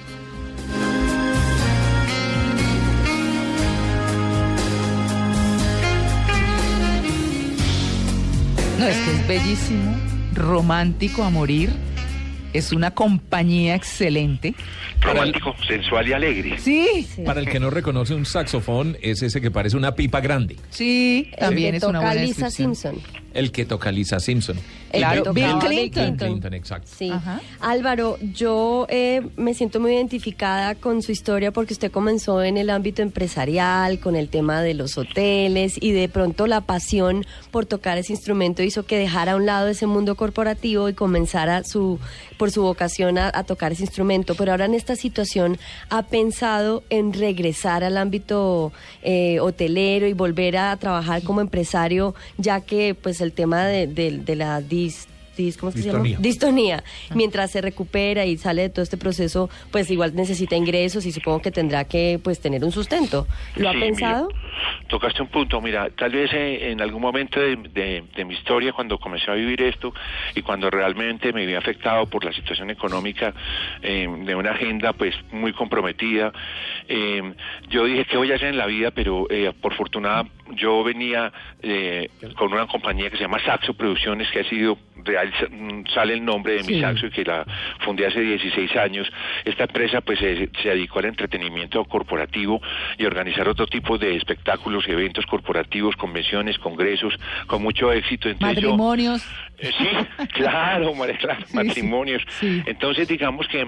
No, 8.84 8.90
es 8.90 8.98
que 8.98 9.12
es 9.12 9.28
bellísimo, 9.30 9.96
romántico 10.34 11.24
a 11.24 11.30
morir, 11.30 11.70
es 12.52 12.74
una 12.74 12.92
compañía 12.92 13.76
excelente. 13.76 14.56
Romántico, 15.00 15.56
sensual 15.66 16.10
y 16.10 16.12
alegre. 16.12 16.60
Sí, 16.60 17.08
Para 17.26 17.40
el 17.40 17.48
que 17.48 17.62
no 17.62 17.70
reconoce 17.70 18.14
un 18.14 18.26
saxofón, 18.26 18.98
es 19.02 19.22
ese 19.24 19.40
que 19.40 19.52
parece 19.52 19.78
una 19.78 19.96
pipa 19.96 20.20
grande. 20.20 20.58
sí, 20.70 21.32
también 21.40 21.72
que 21.72 21.78
es 21.78 21.84
una 21.84 22.02
buena 22.02 22.16
Lisa 22.16 22.48
descripción. 22.48 22.76
Simpson. 22.76 23.23
El 23.34 23.52
que 23.52 23.66
toca 23.66 23.92
Lisa 23.92 24.20
Simpson. 24.20 24.58
El 24.92 25.00
Claro, 25.00 25.24
que 25.24 25.32
Bill 25.32 25.60
Clinton. 25.60 26.18
Clinton, 26.18 26.54
exacto. 26.54 26.90
Sí. 26.96 27.10
Ajá. 27.10 27.42
Álvaro, 27.60 28.18
yo 28.22 28.86
eh, 28.90 29.22
me 29.38 29.54
siento 29.54 29.80
muy 29.80 29.94
identificada 29.94 30.76
con 30.76 31.02
su 31.02 31.12
historia 31.12 31.52
porque 31.52 31.74
usted 31.74 31.92
comenzó 31.92 32.44
en 32.44 32.58
el 32.58 32.70
ámbito 32.70 33.02
empresarial, 33.02 34.00
con 34.00 34.16
el 34.16 34.30
tema 34.30 34.62
de 34.62 34.76
los 34.76 34.98
hoteles 34.98 35.78
y 35.82 35.92
de 35.94 36.10
pronto 36.10 36.46
la 36.46 36.62
pasión 36.62 37.26
por 37.50 37.66
tocar 37.66 37.98
ese 37.98 38.14
instrumento 38.14 38.62
hizo 38.62 38.86
que 38.86 38.98
dejara 38.98 39.32
a 39.32 39.36
un 39.36 39.46
lado 39.48 39.68
ese 39.68 39.88
mundo 39.88 40.16
corporativo 40.16 40.90
y 40.90 40.94
comenzara 40.94 41.64
su, 41.64 42.00
por 42.38 42.52
su 42.52 42.62
vocación 42.62 43.18
a, 43.18 43.32
a 43.34 43.44
tocar 43.44 43.72
ese 43.72 43.84
instrumento. 43.84 44.36
Pero 44.36 44.52
ahora 44.52 44.66
en 44.66 44.76
esta 44.76 44.96
situación 44.96 45.58
ha 45.90 46.04
pensado 46.04 46.84
en 46.90 47.14
regresar 47.14 47.84
al 47.84 47.98
ámbito 47.98 48.72
eh, 49.02 49.40
hotelero 49.40 50.08
y 50.08 50.14
volver 50.14 50.58
a 50.58 50.78
trabajar 50.78 51.24
como 51.24 51.42
empresario, 51.42 52.14
ya 52.38 52.62
que 52.62 52.96
pues 52.96 53.22
el 53.24 53.34
tema 53.34 53.66
de, 53.66 53.88
de- 53.88 54.20
de 54.20 54.36
la 54.36 54.62
dis- 54.62 55.08
dis- 55.38 55.58
¿cómo 55.58 55.70
es 55.70 55.76
que 55.76 55.82
se 55.82 55.88
llama? 55.92 56.04
Distonía. 56.04 56.20
Distonía. 56.20 56.84
Mientras 57.16 57.52
se 57.52 57.62
recupera 57.62 58.26
y 58.26 58.38
sale 58.38 58.64
de 58.64 58.70
todo 58.70 58.84
este 58.84 58.98
proceso, 58.98 59.50
pues 59.72 59.90
igual 59.92 60.16
necesita 60.16 60.56
ingresos 60.56 61.06
y 61.06 61.12
supongo 61.12 61.42
que 61.42 61.52
tendrá 61.52 61.86
que 61.86 62.20
pues 62.24 62.40
tener 62.40 62.64
un 62.64 62.72
sustento. 62.72 63.28
¿Lo 63.56 63.70
ha 63.70 63.74
Sí, 63.74 63.80
pensado? 63.80 64.28
mira, 64.28 64.40
tocaste 64.88 65.22
un 65.22 65.28
punto, 65.30 65.60
mira, 65.62 65.90
tal 65.98 66.12
vez 66.12 66.32
eh, 66.34 66.72
en 66.72 66.82
algún 66.82 67.02
momento 67.02 67.40
de, 67.40 67.56
de- 67.56 68.04
de 68.16 68.26
mi 68.26 68.34
historia, 68.36 68.72
cuando 68.74 68.98
comencé 69.00 69.30
a 69.32 69.34
vivir 69.36 69.62
esto 69.62 69.94
y 70.36 70.42
cuando 70.42 70.70
realmente 70.70 71.34
me 71.34 71.44
había 71.44 71.58
afectado 71.60 72.06
por 72.08 72.24
la 72.24 72.32
situación 72.34 72.70
económica 72.70 73.34
eh, 73.82 74.08
de 74.26 74.36
una 74.36 74.52
agenda 74.52 74.94
pues 74.94 75.16
muy 75.32 75.54
comprometida, 75.54 76.32
eh, 76.88 77.22
yo 77.70 77.86
dije, 77.86 78.06
¿qué 78.06 78.18
voy 78.18 78.32
a 78.32 78.36
hacer 78.36 78.50
en 78.50 78.58
la 78.58 78.66
vida? 78.68 78.92
Pero 78.92 79.28
eh, 79.30 79.52
por 79.62 79.74
fortuna 79.76 80.26
yo 80.56 80.84
venía 80.84 81.32
eh, 81.62 82.10
con 82.38 82.52
una 82.54 82.68
compañía 82.68 83.10
que 83.10 83.18
se 83.18 83.24
llama 83.24 83.40
Saxo 83.44 83.74
Producciones, 83.74 84.30
que 84.32 84.42
ha 84.42 84.50
sido 84.50 84.78
real, 85.04 85.23
mm, 85.52 85.86
sale 85.94 86.14
el 86.14 86.24
nombre 86.26 86.54
de 86.54 86.60
mi 86.64 86.74
Sí. 86.76 86.82
Saxo 86.82 87.08
y 87.08 87.12
que 87.12 87.24
la 87.24 87.46
fundé 87.80 88.08
hace 88.08 88.22
16 88.22 88.76
años. 88.78 89.08
Esta 89.46 89.64
empresa 89.64 90.02
pues 90.02 90.20
se, 90.20 90.50
se 90.62 90.70
dedicó 90.70 91.00
al 91.00 91.06
entretenimiento 91.06 91.84
corporativo 91.86 92.62
y 92.98 93.06
organizar 93.06 93.48
otro 93.48 93.68
tipo 93.68 93.98
de 93.98 94.16
espectáculos, 94.16 94.88
eventos 94.88 95.26
corporativos, 95.26 95.96
convenciones, 95.96 96.58
congresos, 96.60 97.14
con 97.48 97.62
mucho 97.62 97.92
éxito. 97.92 98.30
Entonces 98.30 98.62
yo- 98.62 98.70
Matrimonios. 98.70 99.24
eh, 99.24 99.53
Sí, 99.72 99.90
claro, 100.34 100.94
María 100.94 101.18
Clara, 101.18 101.40
Sí, 101.42 101.48
sí, 101.52 101.56
matrimonios. 101.56 102.22
sí. 102.40 102.62
Entonces, 102.66 103.08
digamos 103.08 103.48
que 103.48 103.66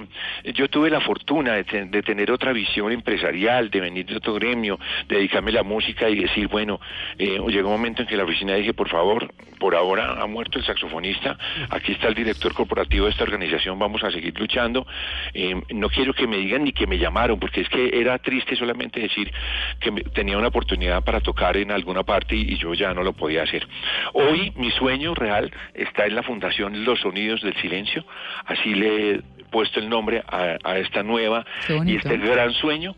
yo 0.54 0.68
tuve 0.70 0.90
la 0.90 1.00
fortuna 1.02 1.54
de, 1.54 1.64
te- 1.64 1.86
de 1.86 2.04
tener 2.04 2.32
otra 2.32 2.52
visión 2.54 2.92
empresarial, 2.92 3.70
de 3.70 3.82
venir 3.82 4.06
de 4.06 4.18
otro 4.18 4.34
gremio, 4.34 4.80
de 5.08 5.18
dedicarme 5.18 5.52
a 5.52 5.56
la 5.56 5.64
música 5.64 6.10
y 6.10 6.16
decir, 6.16 6.48
bueno, 6.48 6.80
eh, 7.18 7.40
llegó 7.48 7.70
un 7.70 7.76
momento 7.76 8.02
en 8.02 8.08
que 8.08 8.18
la 8.18 8.24
oficina 8.24 8.56
dije, 8.56 8.74
por 8.74 8.90
favor, 8.90 9.34
por 9.60 9.76
ahora 9.76 10.22
ha 10.22 10.28
muerto 10.28 10.60
el 10.60 10.66
saxofonista, 10.66 11.38
aquí 11.70 11.94
está 11.94 12.08
el 12.10 12.14
director 12.16 12.54
corporativo 12.54 13.06
de 13.06 13.12
esta 13.12 13.24
organización, 13.24 13.80
vamos 13.80 14.04
a 14.04 14.12
seguir 14.12 14.38
luchando. 14.38 14.86
Eh, 15.34 15.56
no 15.74 15.90
quiero 15.90 16.14
que 16.14 16.28
me 16.28 16.38
digan 16.38 16.64
ni 16.66 16.72
que 16.74 16.88
me 16.88 16.98
llamaron, 16.98 17.40
porque 17.40 17.62
es 17.62 17.70
que 17.70 18.00
era 18.00 18.18
triste 18.20 18.56
solamente 18.56 19.00
decir 19.00 19.32
que 19.80 19.92
me- 19.92 20.02
tenía 20.04 20.38
una 20.38 20.48
oportunidad 20.50 21.04
para 21.04 21.22
tocar 21.22 21.58
en 21.58 21.72
alguna 21.72 22.04
parte 22.04 22.36
y, 22.36 22.42
y 22.54 22.58
yo 22.58 22.74
ya 22.74 22.94
no 22.94 23.04
lo 23.04 23.14
podía 23.14 23.44
hacer. 23.44 23.68
Hoy 24.14 24.52
mi 24.56 24.72
sueño 24.72 25.16
real 25.16 25.52
está 25.86 26.06
en 26.06 26.16
la 26.16 26.24
Fundación 26.24 26.86
Los 26.86 27.00
Sonidos 27.02 27.42
del 27.42 27.56
Silencio, 27.56 28.06
así 28.46 28.74
le 28.74 29.12
he 29.12 29.22
puesto 29.52 29.80
el 29.80 29.90
nombre 29.90 30.24
a, 30.28 30.58
a 30.64 30.78
esta 30.78 31.04
nueva 31.04 31.46
y 31.86 31.96
este 31.96 32.18
gran 32.18 32.52
sueño 32.54 32.96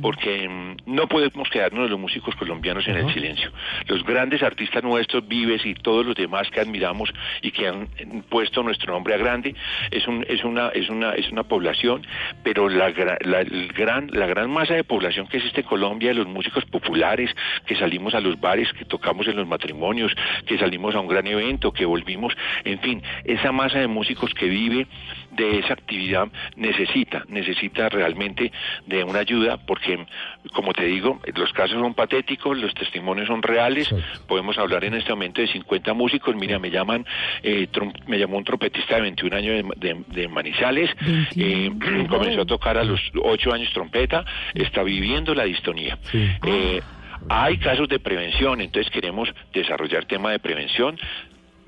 porque 0.00 0.48
mm, 0.48 0.94
no 0.94 1.06
podemos 1.06 1.48
quedarnos 1.48 1.90
los 1.90 1.98
músicos 1.98 2.34
colombianos 2.36 2.86
en 2.88 2.96
el 2.96 3.12
silencio. 3.12 3.50
Los 3.86 4.04
grandes 4.04 4.42
artistas 4.42 4.82
nuestros, 4.82 5.26
Vives 5.26 5.64
y 5.64 5.74
todos 5.74 6.04
los 6.04 6.14
demás 6.14 6.48
que 6.50 6.60
admiramos 6.60 7.12
y 7.42 7.50
que 7.50 7.68
han 7.68 7.88
eh, 7.96 8.22
puesto 8.28 8.62
nuestro 8.62 8.92
nombre 8.92 9.14
a 9.14 9.18
grande, 9.18 9.54
es 9.90 10.06
un, 10.06 10.24
es 10.28 10.44
una 10.44 10.68
es 10.68 10.88
una 10.88 11.12
es 11.12 11.30
una 11.30 11.44
población, 11.44 12.06
pero 12.42 12.68
la, 12.68 12.92
la, 13.24 13.40
el 13.40 13.72
gran 13.72 14.08
la 14.12 14.26
gran 14.26 14.50
masa 14.50 14.74
de 14.74 14.84
población 14.84 15.26
que 15.26 15.38
existe 15.38 15.60
en 15.60 15.66
Colombia, 15.66 16.12
los 16.14 16.26
músicos 16.26 16.64
populares 16.66 17.30
que 17.66 17.76
salimos 17.76 18.14
a 18.14 18.20
los 18.20 18.40
bares, 18.40 18.72
que 18.72 18.84
tocamos 18.84 19.26
en 19.28 19.36
los 19.36 19.46
matrimonios, 19.46 20.12
que 20.46 20.58
salimos 20.58 20.94
a 20.94 21.00
un 21.00 21.08
gran 21.08 21.26
evento, 21.26 21.72
que 21.72 21.84
volvimos, 21.84 22.19
en 22.64 22.78
fin, 22.80 23.02
esa 23.24 23.52
masa 23.52 23.78
de 23.78 23.86
músicos 23.88 24.34
que 24.34 24.46
vive 24.46 24.86
de 25.32 25.58
esa 25.60 25.72
actividad 25.74 26.28
necesita, 26.56 27.24
necesita 27.28 27.88
realmente 27.88 28.52
de 28.86 29.04
una 29.04 29.20
ayuda 29.20 29.58
porque, 29.66 30.04
como 30.52 30.72
te 30.72 30.84
digo, 30.84 31.20
los 31.34 31.52
casos 31.52 31.78
son 31.80 31.94
patéticos, 31.94 32.58
los 32.58 32.74
testimonios 32.74 33.28
son 33.28 33.42
reales, 33.42 33.88
podemos 34.26 34.58
hablar 34.58 34.84
en 34.84 34.94
este 34.94 35.10
momento 35.10 35.40
de 35.40 35.48
50 35.48 35.94
músicos, 35.94 36.34
mira, 36.36 36.58
me 36.58 36.70
llaman, 36.70 37.06
eh, 37.42 37.68
me 38.06 38.18
llamó 38.18 38.36
un 38.38 38.44
trompetista 38.44 38.96
de 38.96 39.02
21 39.02 39.36
años 39.36 39.64
de, 39.76 39.88
de- 39.94 40.04
de 40.08 40.28
Manizales, 40.28 40.90
eh, 41.36 41.70
comenzó 42.08 42.42
a 42.42 42.46
tocar 42.46 42.76
a 42.78 42.84
los 42.84 43.00
8 43.22 43.52
años 43.52 43.72
trompeta, 43.72 44.24
está 44.54 44.82
viviendo 44.82 45.34
la 45.34 45.44
distonía. 45.44 45.98
Eh, 46.46 46.80
hay 47.28 47.58
casos 47.58 47.86
de 47.88 47.98
prevención, 47.98 48.60
entonces 48.62 48.90
queremos 48.90 49.28
desarrollar 49.52 50.06
tema 50.06 50.30
de 50.32 50.38
prevención, 50.38 50.98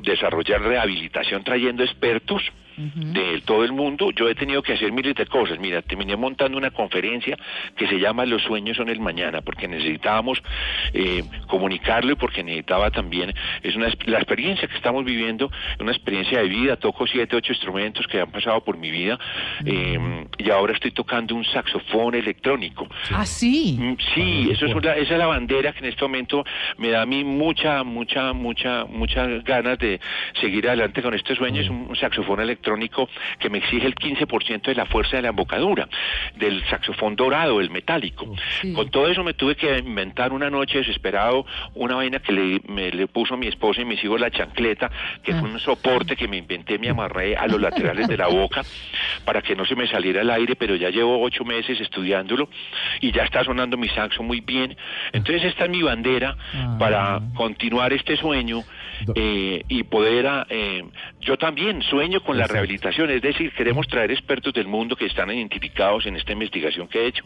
desarrollar 0.02 0.62
rehabilitación 0.62 1.42
trayendo 1.44 1.82
expertos 1.82 2.42
de 2.94 3.40
todo 3.44 3.64
el 3.64 3.72
mundo. 3.72 4.10
Yo 4.10 4.28
he 4.28 4.34
tenido 4.34 4.62
que 4.62 4.72
hacer 4.74 4.92
miles 4.92 5.14
de 5.14 5.26
cosas. 5.26 5.58
Mira, 5.58 5.82
terminé 5.82 6.16
montando 6.16 6.58
una 6.58 6.70
conferencia 6.70 7.36
que 7.76 7.86
se 7.86 7.98
llama 7.98 8.24
Los 8.26 8.42
sueños 8.42 8.76
son 8.76 8.88
el 8.88 9.00
mañana, 9.00 9.40
porque 9.40 9.68
necesitábamos 9.68 10.42
eh, 10.92 11.24
comunicarlo 11.46 12.12
y 12.12 12.16
porque 12.16 12.42
necesitaba 12.42 12.90
también, 12.90 13.32
es 13.62 13.76
una, 13.76 13.88
la 14.06 14.18
experiencia 14.18 14.68
que 14.68 14.76
estamos 14.76 15.04
viviendo, 15.04 15.50
una 15.80 15.92
experiencia 15.92 16.40
de 16.40 16.48
vida. 16.48 16.76
Toco 16.76 17.06
siete, 17.06 17.36
ocho 17.36 17.52
instrumentos 17.52 18.06
que 18.06 18.20
han 18.20 18.30
pasado 18.30 18.62
por 18.64 18.76
mi 18.76 18.90
vida 18.90 19.18
eh, 19.64 20.26
y 20.38 20.50
ahora 20.50 20.72
estoy 20.72 20.90
tocando 20.90 21.34
un 21.34 21.44
saxofón 21.44 22.14
electrónico. 22.14 22.88
Ah, 23.12 23.26
sí. 23.26 23.76
Mm, 23.78 23.96
Sí, 24.14 24.48
eso 24.50 24.66
es 24.66 24.74
una, 24.74 24.94
esa 24.94 25.12
es 25.12 25.18
la 25.18 25.26
bandera 25.26 25.72
que 25.72 25.78
en 25.78 25.86
este 25.86 26.02
momento 26.02 26.44
me 26.76 26.90
da 26.90 27.02
a 27.02 27.06
mí 27.06 27.24
mucha, 27.24 27.82
mucha, 27.84 28.32
mucha, 28.32 28.84
muchas 28.84 29.42
ganas 29.44 29.78
de 29.78 30.00
seguir 30.40 30.66
adelante 30.66 31.02
con 31.02 31.14
este 31.14 31.34
sueño. 31.34 31.60
Es 31.60 31.68
un, 31.68 31.86
un 31.88 31.96
saxofón 31.96 32.40
electrónico 32.40 32.71
que 33.38 33.50
me 33.50 33.58
exige 33.58 33.86
el 33.86 33.94
15% 33.94 34.62
de 34.62 34.74
la 34.74 34.86
fuerza 34.86 35.16
de 35.16 35.22
la 35.22 35.28
embocadura, 35.28 35.88
del 36.36 36.64
saxofón 36.68 37.16
dorado, 37.16 37.60
el 37.60 37.70
metálico. 37.70 38.34
Sí. 38.60 38.72
Con 38.72 38.90
todo 38.90 39.08
eso 39.08 39.24
me 39.24 39.34
tuve 39.34 39.56
que 39.56 39.78
inventar 39.78 40.32
una 40.32 40.50
noche 40.50 40.78
desesperado 40.78 41.44
una 41.74 41.96
vaina 41.96 42.20
que 42.20 42.32
le, 42.32 42.60
me, 42.68 42.90
le 42.90 43.06
puso 43.06 43.36
mi 43.36 43.46
esposa 43.46 43.80
y 43.80 43.84
mis 43.84 44.02
hijos 44.04 44.20
la 44.20 44.30
chancleta, 44.30 44.90
que 45.22 45.34
fue 45.34 45.48
un 45.48 45.58
soporte 45.58 46.16
que 46.16 46.28
me 46.28 46.36
inventé, 46.36 46.78
me 46.78 46.88
amarré 46.88 47.36
a 47.36 47.46
los 47.46 47.60
laterales 47.60 48.08
de 48.08 48.16
la 48.16 48.26
boca 48.28 48.62
para 49.24 49.42
que 49.42 49.54
no 49.56 49.64
se 49.64 49.74
me 49.74 49.86
saliera 49.86 50.22
el 50.22 50.30
aire, 50.30 50.56
pero 50.56 50.76
ya 50.76 50.90
llevo 50.90 51.22
ocho 51.22 51.44
meses 51.44 51.80
estudiándolo 51.80 52.48
y 53.00 53.12
ya 53.12 53.24
está 53.24 53.44
sonando 53.44 53.76
mi 53.76 53.88
saxo 53.88 54.22
muy 54.22 54.40
bien. 54.40 54.76
Entonces 55.12 55.44
esta 55.44 55.64
es 55.64 55.70
mi 55.70 55.82
bandera 55.82 56.36
Ah. 56.54 56.76
para 56.78 57.20
continuar 57.34 57.92
este 57.92 58.16
sueño 58.16 58.62
eh, 59.14 59.64
y 59.68 59.82
poder, 59.84 60.26
ah, 60.26 60.46
eh, 60.48 60.84
yo 61.20 61.36
también 61.36 61.82
sueño 61.82 62.22
con 62.22 62.36
la 62.36 62.46
rehabilitación, 62.52 63.10
es 63.10 63.22
decir, 63.22 63.52
queremos 63.56 63.86
traer 63.88 64.10
expertos 64.10 64.52
del 64.54 64.66
mundo 64.66 64.96
que 64.96 65.06
están 65.06 65.30
identificados 65.30 66.06
en 66.06 66.16
esta 66.16 66.32
investigación 66.32 66.88
que 66.88 67.00
he 67.00 67.06
hecho 67.08 67.24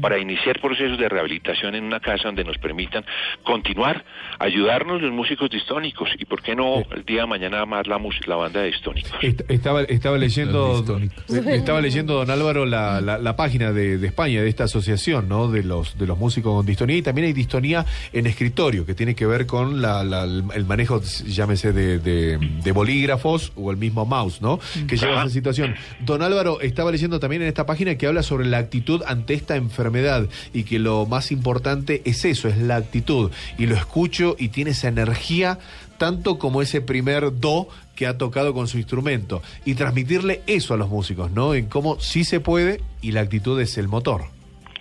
para 0.00 0.18
iniciar 0.18 0.60
procesos 0.60 0.98
de 0.98 1.08
rehabilitación 1.08 1.74
en 1.74 1.84
una 1.84 2.00
casa 2.00 2.24
donde 2.24 2.44
nos 2.44 2.58
permitan 2.58 3.04
continuar, 3.42 4.04
ayudarnos 4.38 5.02
los 5.02 5.12
músicos 5.12 5.50
distónicos 5.50 6.08
y 6.18 6.24
por 6.24 6.42
qué 6.42 6.54
no 6.54 6.82
el 6.94 7.04
día 7.04 7.22
de 7.22 7.26
mañana 7.26 7.66
más 7.66 7.86
la, 7.86 7.98
mus- 7.98 8.26
la 8.26 8.36
banda 8.36 8.60
de 8.60 8.66
distónicos. 8.68 9.12
Est- 9.22 9.42
Estaba, 9.50 9.82
estaba 9.82 10.16
leyendo 10.18 10.84
eh, 11.28 11.42
estaba 11.56 11.80
leyendo 11.80 12.14
don 12.14 12.30
Álvaro 12.30 12.64
la, 12.66 13.00
la, 13.00 13.18
la 13.18 13.36
página 13.36 13.72
de, 13.72 13.98
de 13.98 14.06
España 14.06 14.40
de 14.42 14.48
esta 14.48 14.64
asociación 14.64 15.28
no 15.28 15.48
de 15.48 15.62
los 15.64 15.98
de 15.98 16.06
los 16.06 16.16
músicos 16.18 16.54
con 16.54 16.64
distonía. 16.66 16.96
Y 16.96 17.02
también 17.02 17.26
hay 17.26 17.32
distonía 17.32 17.84
en 18.12 18.26
escritorio 18.26 18.86
que 18.86 18.94
tiene 18.94 19.14
que 19.14 19.26
ver 19.26 19.46
con 19.46 19.82
la, 19.82 20.04
la- 20.04 20.22
el 20.24 20.64
manejo 20.66 21.00
llámese 21.26 21.72
de, 21.72 21.98
de- 21.98 22.38
de 22.38 22.72
bolígrafos 22.72 23.52
o 23.56 23.70
el 23.70 23.76
mismo 23.76 24.06
mouse 24.06 24.40
no 24.40 24.59
que 24.86 24.96
lleva 24.96 25.22
a 25.22 25.24
esa 25.24 25.34
situación 25.34 25.74
don 26.00 26.22
Álvaro 26.22 26.60
estaba 26.60 26.90
leyendo 26.90 27.20
también 27.20 27.42
en 27.42 27.48
esta 27.48 27.66
página 27.66 27.96
que 27.96 28.06
habla 28.06 28.22
sobre 28.22 28.46
la 28.46 28.58
actitud 28.58 29.02
ante 29.06 29.34
esta 29.34 29.56
enfermedad 29.56 30.28
y 30.52 30.64
que 30.64 30.78
lo 30.78 31.06
más 31.06 31.32
importante 31.32 32.02
es 32.04 32.24
eso 32.24 32.48
es 32.48 32.58
la 32.58 32.76
actitud 32.76 33.30
y 33.58 33.66
lo 33.66 33.74
escucho 33.74 34.36
y 34.38 34.48
tiene 34.48 34.72
esa 34.72 34.88
energía 34.88 35.58
tanto 35.98 36.38
como 36.38 36.62
ese 36.62 36.80
primer 36.80 37.38
do 37.40 37.68
que 37.94 38.06
ha 38.06 38.16
tocado 38.16 38.54
con 38.54 38.66
su 38.68 38.78
instrumento 38.78 39.42
y 39.66 39.74
transmitirle 39.74 40.40
eso 40.46 40.72
a 40.72 40.78
los 40.78 40.88
músicos, 40.88 41.30
¿no? 41.30 41.52
En 41.52 41.66
cómo 41.66 42.00
sí 42.00 42.24
se 42.24 42.40
puede 42.40 42.80
y 43.02 43.12
la 43.12 43.20
actitud 43.20 43.60
es 43.60 43.76
el 43.76 43.88
motor. 43.88 44.22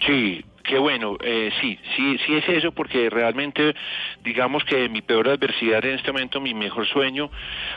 Sí, 0.07 0.45
qué 0.69 0.77
bueno, 0.77 1.17
eh, 1.23 1.49
sí, 1.59 1.79
sí, 1.95 2.19
sí 2.27 2.35
es 2.35 2.47
eso, 2.47 2.71
porque 2.71 3.09
realmente, 3.09 3.73
digamos 4.23 4.63
que 4.65 4.88
mi 4.88 5.01
peor 5.01 5.27
adversidad 5.27 5.83
en 5.83 5.95
este 5.95 6.11
momento, 6.11 6.39
mi 6.39 6.53
mejor 6.53 6.88
sueño, 6.88 7.31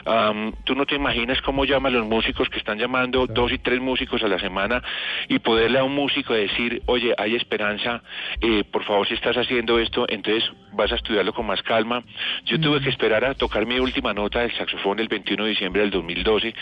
am, 0.05 0.53
tú 0.63 0.75
no 0.75 0.85
te 0.85 0.93
imaginas 0.93 1.41
cómo 1.41 1.65
llaman 1.65 1.91
los 1.91 2.05
músicos 2.05 2.49
que 2.49 2.59
están 2.59 2.77
llamando 2.77 3.25
dos 3.25 3.51
y 3.51 3.57
tres 3.57 3.81
músicos 3.81 4.21
a 4.21 4.27
la 4.27 4.37
semana 4.37 4.83
y 5.27 5.39
poderle 5.39 5.79
a 5.79 5.83
un 5.83 5.95
músico 5.95 6.35
decir, 6.35 6.83
oye, 6.85 7.15
hay 7.17 7.35
esperanza, 7.35 8.03
eh, 8.39 8.63
por 8.63 8.83
favor, 8.83 9.07
si 9.07 9.15
estás 9.15 9.37
haciendo 9.37 9.79
esto, 9.79 10.05
entonces 10.07 10.47
vas 10.73 10.91
a 10.91 10.95
estudiarlo 10.95 11.33
con 11.33 11.47
más 11.47 11.63
calma. 11.63 12.03
Yo 12.45 12.59
tuve 12.59 12.79
que 12.79 12.89
esperar 12.89 13.25
a 13.25 13.33
tocar 13.33 13.65
mi 13.65 13.79
última 13.79 14.13
nota 14.13 14.41
del 14.41 14.55
saxofón 14.55 14.99
el 14.99 15.07
21 15.07 15.45
de 15.45 15.49
diciembre 15.49 15.81
del 15.81 15.89
2012, 15.89 16.53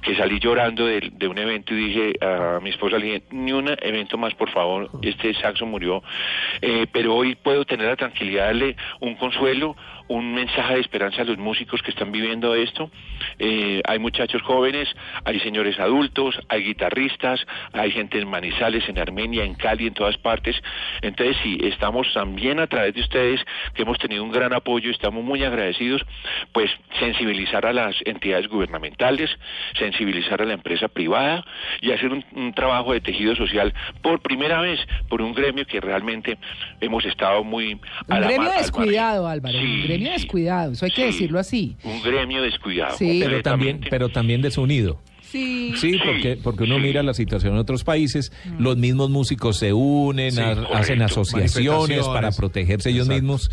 que 0.00 0.14
salí 0.14 0.38
llorando 0.38 0.86
de, 0.86 1.10
de 1.12 1.26
un 1.26 1.38
evento 1.38 1.74
y 1.74 1.88
dije 1.88 2.12
a 2.24 2.60
mi 2.62 2.70
esposa, 2.70 2.98
le 2.98 3.06
dije, 3.06 3.22
ni 3.32 3.50
un 3.50 3.68
evento 3.68 4.16
más, 4.16 4.32
por 4.34 4.50
favor, 4.50 4.88
este 5.02 5.34
saxo 5.34 5.66
murió. 5.72 6.02
Eh, 6.60 6.86
pero 6.92 7.14
hoy 7.16 7.34
puedo 7.34 7.64
tener 7.64 7.88
la 7.88 7.96
tranquilidad 7.96 8.42
de 8.42 8.46
darle 8.46 8.76
un 9.00 9.14
consuelo, 9.16 9.74
un 10.12 10.34
mensaje 10.34 10.74
de 10.74 10.80
esperanza 10.80 11.22
a 11.22 11.24
los 11.24 11.38
músicos 11.38 11.82
que 11.82 11.90
están 11.90 12.12
viviendo 12.12 12.54
esto. 12.54 12.90
eh, 13.38 13.80
hay 13.86 13.98
muchachos 13.98 14.42
jóvenes, 14.42 14.88
hay 15.24 15.38
señores 15.40 15.78
adultos, 15.78 16.38
hay 16.48 16.62
guitarristas, 16.64 17.40
hay 17.72 17.90
gente 17.90 18.18
en 18.18 18.28
Manizales, 18.28 18.88
en 18.88 18.98
Armenia, 18.98 19.44
en 19.44 19.54
Cali, 19.54 19.86
en 19.86 19.94
todas 19.94 20.16
partes. 20.18 20.56
Entonces, 21.02 21.36
sí, 21.42 21.58
estamos 21.62 22.12
también 22.12 22.58
a 22.60 22.66
través 22.66 22.94
de 22.94 23.00
ustedes, 23.00 23.40
que 23.74 23.82
hemos 23.82 23.98
tenido 23.98 24.22
un 24.24 24.32
gran 24.32 24.52
apoyo, 24.52 24.90
estamos 24.90 25.24
muy 25.24 25.42
agradecidos, 25.44 26.02
pues 26.52 26.70
sensibilizar 26.98 27.64
a 27.66 27.72
las 27.72 27.94
entidades 28.04 28.48
gubernamentales, 28.48 29.30
sensibilizar 29.78 30.42
a 30.42 30.44
la 30.44 30.54
empresa 30.54 30.88
privada 30.88 31.44
y 31.80 31.92
hacer 31.92 32.12
un, 32.12 32.24
un 32.32 32.52
trabajo 32.52 32.92
de 32.92 33.00
tejido 33.00 33.34
social 33.36 33.72
por 34.02 34.20
primera 34.20 34.60
vez 34.60 34.78
por 35.08 35.22
un 35.22 35.32
gremio 35.34 35.64
que 35.66 35.80
realmente 35.80 36.38
hemos 36.80 37.04
estado 37.04 37.44
muy 37.44 37.78
a 38.08 38.14
Un 38.16 38.20
la 38.20 38.26
gremio 38.26 38.48
mar- 38.48 38.58
descuidado. 38.58 39.26
Álvaro. 39.28 39.58
Sí, 39.58 39.82
gremio 40.02 40.12
descuidado. 40.18 40.72
Eso 40.72 40.84
hay 40.84 40.90
que 40.92 41.02
Sí. 41.02 41.06
decirlo 41.12 41.38
así. 41.38 41.76
Un 41.84 42.02
gremio 42.02 42.42
descuidado. 42.42 42.96
Sí. 42.96 43.20
Pero 43.24 43.42
también, 43.42 43.80
pero 43.90 44.08
también 44.08 44.42
desunido. 44.42 45.00
Sí. 45.30 45.72
Sí, 45.78 45.98
porque, 46.04 46.36
porque 46.42 46.64
uno 46.64 46.78
mira 46.78 47.02
la 47.02 47.14
situación 47.14 47.54
en 47.54 47.58
otros 47.60 47.84
países, 47.84 48.32
los 48.58 48.76
mismos 48.76 49.08
músicos 49.08 49.58
se 49.58 49.72
unen, 49.72 50.32
Sí, 50.32 50.40
ha- 50.40 50.54
correcto. 50.54 50.74
hacen 50.76 51.00
asociaciones 51.00 52.06
para 52.06 52.30
protegerse 52.32 52.90
ellos 52.90 53.08
mismos. 53.08 53.50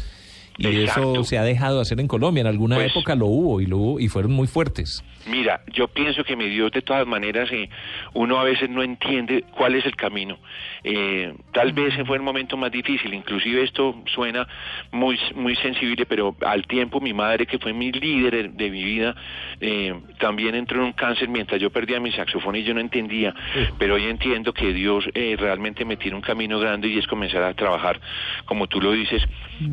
Y 0.59 0.67
Exacto. 0.81 1.13
eso 1.13 1.23
se 1.23 1.37
ha 1.37 1.43
dejado 1.43 1.77
de 1.77 1.81
hacer 1.83 1.99
en 1.99 2.07
Colombia. 2.07 2.41
En 2.41 2.47
alguna 2.47 2.75
Pues- 2.75 2.91
época 2.91 3.15
lo 3.15 3.27
hubo 3.27 3.61
y 3.61 3.65
lo 3.65 3.77
hubo, 3.77 3.99
y 3.99 4.09
fueron 4.09 4.31
muy 4.33 4.45
fuertes. 4.47 5.03
Mira, 5.29 5.61
yo 5.73 5.87
pienso 5.87 6.23
que 6.23 6.35
mi 6.35 6.49
Dios 6.49 6.71
de 6.71 6.81
todas 6.81 7.05
maneras, 7.05 7.49
eh, 7.51 7.69
uno 8.13 8.39
a 8.39 8.43
veces 8.43 8.69
no 8.69 8.81
entiende 8.83 9.43
cuál 9.55 9.75
es 9.75 9.85
el 9.85 9.95
camino. 9.95 10.37
Eh, 10.83 11.33
tal 11.53 11.71
vez 11.73 11.93
fue 12.07 12.17
el 12.17 12.23
momento 12.23 12.57
más 12.57 12.71
difícil, 12.71 13.13
inclusive 13.13 13.63
esto 13.63 13.95
suena 14.13 14.47
muy 14.91 15.19
muy 15.35 15.55
sensible, 15.57 16.05
pero 16.05 16.35
al 16.45 16.65
tiempo 16.67 16.99
mi 16.99 17.13
madre, 17.13 17.45
que 17.45 17.59
fue 17.59 17.73
mi 17.73 17.91
líder 17.91 18.51
de 18.51 18.69
mi 18.71 18.83
vida, 18.83 19.15
eh, 19.61 19.93
también 20.19 20.55
entró 20.55 20.79
en 20.79 20.85
un 20.87 20.93
cáncer 20.93 21.27
mientras 21.29 21.59
yo 21.61 21.69
perdía 21.69 21.99
mi 21.99 22.11
saxofón 22.11 22.55
y 22.55 22.63
yo 22.63 22.73
no 22.73 22.79
entendía, 22.79 23.33
pero 23.77 23.95
hoy 23.95 24.05
entiendo 24.05 24.53
que 24.53 24.73
Dios 24.73 25.05
eh, 25.13 25.35
realmente 25.37 25.85
me 25.85 25.97
tiene 25.97 26.15
un 26.15 26.21
camino 26.23 26.59
grande 26.59 26.87
y 26.87 26.97
es 26.97 27.05
comenzar 27.07 27.43
a 27.43 27.53
trabajar, 27.53 27.99
como 28.45 28.67
tú 28.67 28.81
lo 28.81 28.91
dices, 28.93 29.21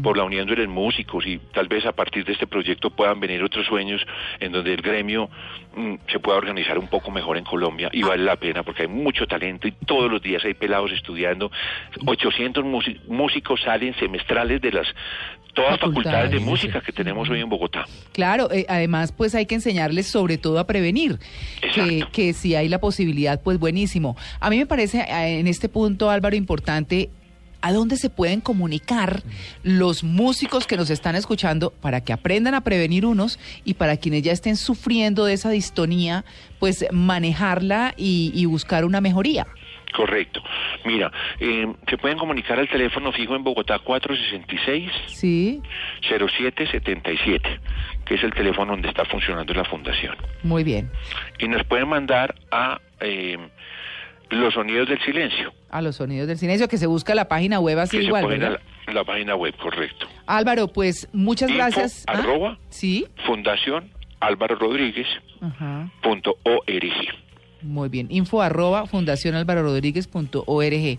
por 0.03 0.17
la 0.17 0.25
unión 0.25 0.47
de 0.49 0.57
los 0.57 0.65
músicos 0.77 1.27
y 1.27 1.39
tal 1.53 1.67
vez 1.69 1.85
a 1.87 1.93
partir 1.93 2.25
de 2.25 2.33
este 2.35 2.47
proyecto 2.47 2.91
puedan 2.91 3.19
venir 3.19 3.43
otros 3.43 3.67
sueños 3.67 4.01
en 4.39 4.53
donde 4.53 4.75
el 4.75 4.83
gremio 4.83 5.29
mm, 5.75 5.95
se 6.13 6.19
pueda 6.21 6.37
organizar 6.39 6.79
un 6.79 6.87
poco 6.89 7.11
mejor 7.11 7.37
en 7.39 7.45
Colombia 7.45 7.89
y 7.93 8.03
vale 8.03 8.23
la 8.23 8.37
pena 8.37 8.63
porque 8.63 8.83
hay 8.83 8.89
mucho 8.89 9.27
talento 9.27 9.67
y 9.67 9.73
todos 9.73 10.11
los 10.11 10.21
días 10.23 10.45
hay 10.45 10.55
pelados 10.55 10.93
estudiando. 10.93 11.51
800 12.07 12.65
músi- 12.65 13.01
músicos 13.09 13.61
salen 13.65 13.95
semestrales 13.99 14.61
de 14.61 14.71
las 14.73 14.87
todas 15.55 15.79
Facultades, 15.81 16.05
facultades 16.05 16.31
de 16.33 16.39
música 16.41 16.81
que 16.83 16.93
tenemos 16.93 17.31
hoy 17.31 17.41
en 17.41 17.49
Bogotá. 17.49 17.87
Claro, 18.13 18.53
eh, 18.53 18.67
además 18.69 19.13
pues 19.13 19.35
hay 19.35 19.47
que 19.47 19.55
enseñarles 19.55 20.07
sobre 20.07 20.37
todo 20.37 20.59
a 20.59 20.67
prevenir, 20.67 21.19
que, 21.75 22.05
que 22.13 22.35
si 22.35 22.55
hay 22.55 22.69
la 22.69 22.79
posibilidad 22.79 23.41
pues 23.43 23.59
buenísimo. 23.59 24.17
A 24.39 24.51
mí 24.51 24.59
me 24.59 24.67
parece 24.67 25.01
eh, 25.01 25.39
en 25.41 25.47
este 25.47 25.71
punto 25.71 26.11
Álvaro 26.11 26.37
importante 26.37 27.09
a 27.67 27.73
dónde 27.73 27.97
se 27.97 28.11
pueden 28.11 28.41
comunicar 28.41 29.23
los 29.65 30.05
músicos 30.05 30.69
que 30.69 30.77
nos 30.77 30.89
están 30.89 31.17
escuchando 31.17 31.71
para 31.73 32.01
que 32.01 32.13
aprendan 32.13 32.55
a 32.55 32.61
prevenir 32.61 33.05
unos 33.05 33.41
y 33.65 33.75
para 33.75 33.97
quienes 33.97 34.23
ya 34.23 34.31
estén 34.31 34.57
sufriendo 34.57 35.25
de 35.25 35.33
esa 35.33 35.51
distonía 35.51 36.25
pues 36.61 36.87
manejarla 36.93 37.93
y, 37.97 38.31
y 38.35 38.45
buscar 38.45 38.85
una 38.85 39.01
mejoría. 39.01 39.49
Correcto. 39.95 40.43
Mira, 40.85 41.11
eh, 41.41 41.67
se 41.89 41.97
pueden 41.97 42.19
comunicar 42.19 42.59
al 42.59 42.69
teléfono 42.69 43.11
fijo 43.13 43.35
en 43.35 43.43
Bogotá 43.43 43.79
466 43.79 44.91
Sí, 45.07 45.61
0777, 46.09 47.61
que 48.05 48.15
es 48.15 48.23
el 48.23 48.33
teléfono 48.33 48.73
donde 48.73 48.89
está 48.89 49.05
funcionando 49.07 49.53
la 49.55 49.65
fundación. 49.65 50.15
muy 50.43 50.63
bien. 50.65 50.91
Y 51.39 51.49
nos 51.49 51.65
pueden 51.65 51.89
mandar 51.89 52.35
a 52.51 52.81
eh, 53.01 53.39
Los 54.31 54.55
Sonidos 54.55 54.89
del 54.89 55.01
Silencio, 55.05 55.53
A 55.71 55.81
los 55.83 55.97
sonidos 55.97 56.27
del 56.27 56.37
silencio 56.39 56.67
que 56.69 56.79
se 56.79 56.87
busca 56.87 57.15
la 57.15 57.29
página 57.29 57.61
web 57.61 57.79
así 57.79 57.99
que 57.99 58.05
igual. 58.05 58.39
la, 58.41 58.61
la 58.93 59.05
página 59.05 59.37
web, 59.37 59.55
correcto. 59.57 60.07
Álvaro, 60.27 60.69
pues 60.69 61.09
muchas 61.13 61.49
Info, 61.51 61.59
gracias. 61.63 62.05
¿Ah? 62.09 62.13
arroba. 62.19 62.59
Sí. 62.69 63.07
Fundación 63.25 63.91
Álvaro 64.21 64.57
Rodríguez 64.57 65.07
Ajá. 65.41 65.89
punto 66.03 66.37
org. 66.43 66.65
Muy 67.67 67.89
bien, 67.89 68.07
info 68.11 68.43
arroba 68.43 68.87
fundacionalvarorodríguez.org. 68.87 70.99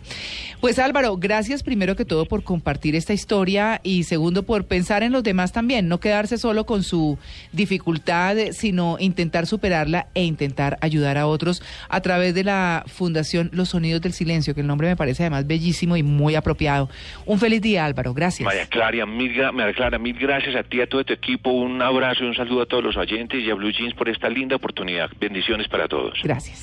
Pues 0.60 0.80
Álvaro, 0.80 1.18
gracias 1.18 1.64
primero 1.64 1.96
que 1.96 2.06
todo 2.06 2.26
por 2.26 2.44
compartir 2.44 2.96
esta 2.96 3.14
historia 3.14 3.80
y 3.84 4.04
segundo 4.04 4.44
por 4.44 4.66
pensar 4.66 5.04
en 5.04 5.12
los 5.12 5.24
demás 5.24 5.52
también, 5.52 5.88
no 5.88 6.00
quedarse 6.00 6.38
solo 6.38 6.66
con 6.66 6.84
su 6.84 7.18
dificultad, 7.52 8.38
sino 8.52 8.98
intentar 9.00 9.48
superarla 9.48 10.08
e 10.14 10.24
intentar 10.24 10.78
ayudar 10.82 11.18
a 11.18 11.28
otros 11.28 11.64
a 11.90 12.02
través 12.02 12.34
de 12.34 12.44
la 12.44 12.84
Fundación 12.88 13.50
Los 13.54 13.70
Sonidos 13.70 14.02
del 14.02 14.14
Silencio, 14.14 14.54
que 14.54 14.62
el 14.62 14.68
nombre 14.68 14.88
me 14.88 14.96
parece 14.96 15.24
además 15.24 15.48
bellísimo 15.48 15.98
y 15.98 16.04
muy 16.04 16.36
apropiado. 16.36 16.90
Un 17.26 17.40
feliz 17.40 17.62
día 17.62 17.86
Álvaro, 17.86 18.14
gracias. 18.14 18.46
María 18.46 18.68
Clara, 18.68 19.06
mil, 19.06 19.34
María 19.54 19.74
Clara, 19.74 19.98
mil 19.98 20.18
gracias 20.18 20.56
a 20.56 20.64
ti, 20.64 20.82
a 20.82 20.88
todo 20.88 21.04
tu 21.04 21.14
equipo, 21.14 21.52
un 21.52 21.82
abrazo 21.82 22.24
y 22.24 22.28
un 22.28 22.36
saludo 22.36 22.64
a 22.64 22.66
todos 22.66 22.84
los 22.84 22.98
oyentes 22.98 23.44
y 23.44 23.50
a 23.50 23.56
Blue 23.56 23.72
Jeans 23.72 23.94
por 23.94 24.10
esta 24.10 24.30
linda 24.30 24.56
oportunidad. 24.56 25.10
Bendiciones 25.20 25.68
para 25.68 25.88
todos. 25.88 26.20
Gracias. 26.24 26.57